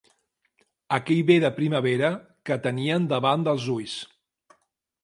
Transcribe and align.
Aquell 0.97 1.21
bé 1.27 1.35
de 1.43 1.51
primavera 1.59 2.11
que 2.51 2.59
tenien 2.65 3.07
davant 3.13 3.47
dels 3.51 3.71
ulls. 3.79 3.97